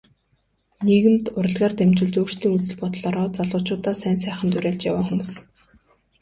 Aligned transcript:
Нийгэмд 0.85 1.25
урлагаар 1.39 1.73
дамжуулж 1.77 2.15
өөрсдийн 2.19 2.53
үзэл 2.55 2.75
бодлоороо 2.81 3.27
залуучуудаа 3.37 3.95
сайн 4.01 4.17
сайханд 4.23 4.53
уриалж 4.57 4.81
яваа 4.89 5.03
л 5.03 5.07
хүмүүс. 5.09 5.31